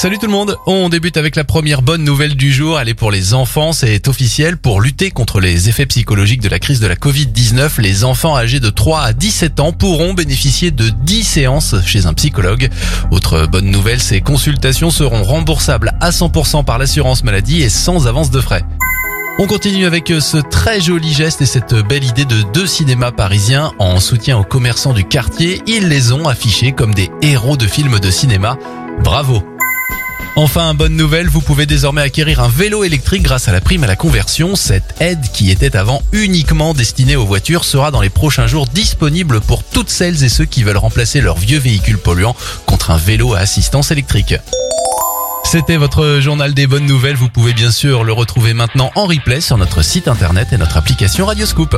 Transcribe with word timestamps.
Salut 0.00 0.16
tout 0.16 0.24
le 0.24 0.32
monde, 0.32 0.56
on 0.64 0.88
débute 0.88 1.18
avec 1.18 1.36
la 1.36 1.44
première 1.44 1.82
bonne 1.82 2.04
nouvelle 2.04 2.34
du 2.34 2.50
jour, 2.50 2.80
elle 2.80 2.88
est 2.88 2.94
pour 2.94 3.10
les 3.10 3.34
enfants, 3.34 3.74
c'est 3.74 4.08
officiel, 4.08 4.56
pour 4.56 4.80
lutter 4.80 5.10
contre 5.10 5.40
les 5.40 5.68
effets 5.68 5.84
psychologiques 5.84 6.40
de 6.40 6.48
la 6.48 6.58
crise 6.58 6.80
de 6.80 6.86
la 6.86 6.94
Covid-19, 6.94 7.82
les 7.82 8.02
enfants 8.04 8.34
âgés 8.34 8.60
de 8.60 8.70
3 8.70 9.02
à 9.02 9.12
17 9.12 9.60
ans 9.60 9.72
pourront 9.72 10.14
bénéficier 10.14 10.70
de 10.70 10.88
10 10.88 11.22
séances 11.22 11.74
chez 11.84 12.06
un 12.06 12.14
psychologue. 12.14 12.70
Autre 13.10 13.44
bonne 13.44 13.70
nouvelle, 13.70 14.00
ces 14.00 14.22
consultations 14.22 14.88
seront 14.88 15.22
remboursables 15.22 15.92
à 16.00 16.08
100% 16.08 16.64
par 16.64 16.78
l'assurance 16.78 17.22
maladie 17.22 17.60
et 17.60 17.68
sans 17.68 18.06
avance 18.06 18.30
de 18.30 18.40
frais. 18.40 18.64
On 19.38 19.46
continue 19.46 19.84
avec 19.84 20.10
ce 20.18 20.38
très 20.38 20.80
joli 20.80 21.12
geste 21.12 21.42
et 21.42 21.46
cette 21.46 21.74
belle 21.74 22.04
idée 22.04 22.24
de 22.24 22.40
deux 22.54 22.66
cinémas 22.66 23.12
parisiens 23.12 23.72
en 23.78 24.00
soutien 24.00 24.38
aux 24.38 24.44
commerçants 24.44 24.94
du 24.94 25.04
quartier. 25.04 25.60
Ils 25.66 25.88
les 25.88 26.12
ont 26.12 26.26
affichés 26.26 26.72
comme 26.72 26.94
des 26.94 27.10
héros 27.20 27.58
de 27.58 27.66
films 27.66 28.00
de 28.00 28.10
cinéma. 28.10 28.56
Bravo 29.04 29.42
Enfin, 30.36 30.74
bonne 30.74 30.96
nouvelle, 30.96 31.28
vous 31.28 31.40
pouvez 31.40 31.66
désormais 31.66 32.02
acquérir 32.02 32.40
un 32.40 32.48
vélo 32.48 32.84
électrique 32.84 33.22
grâce 33.22 33.48
à 33.48 33.52
la 33.52 33.60
prime 33.60 33.84
à 33.84 33.86
la 33.86 33.96
conversion. 33.96 34.54
Cette 34.54 34.94
aide, 35.00 35.20
qui 35.32 35.50
était 35.50 35.76
avant 35.76 36.02
uniquement 36.12 36.72
destinée 36.72 37.16
aux 37.16 37.26
voitures, 37.26 37.64
sera 37.64 37.90
dans 37.90 38.00
les 38.00 38.10
prochains 38.10 38.46
jours 38.46 38.66
disponible 38.66 39.40
pour 39.40 39.64
toutes 39.64 39.90
celles 39.90 40.22
et 40.22 40.28
ceux 40.28 40.44
qui 40.44 40.62
veulent 40.62 40.76
remplacer 40.76 41.20
leur 41.20 41.36
vieux 41.36 41.58
véhicule 41.58 41.98
polluant 41.98 42.36
contre 42.64 42.90
un 42.90 42.96
vélo 42.96 43.34
à 43.34 43.38
assistance 43.40 43.90
électrique. 43.90 44.34
C'était 45.44 45.76
votre 45.76 46.20
journal 46.20 46.54
des 46.54 46.68
bonnes 46.68 46.86
nouvelles. 46.86 47.16
Vous 47.16 47.28
pouvez 47.28 47.52
bien 47.52 47.72
sûr 47.72 48.04
le 48.04 48.12
retrouver 48.12 48.54
maintenant 48.54 48.92
en 48.94 49.06
replay 49.06 49.40
sur 49.40 49.58
notre 49.58 49.82
site 49.82 50.06
internet 50.06 50.52
et 50.52 50.58
notre 50.58 50.76
application 50.76 51.26
Radioscoop. 51.26 51.76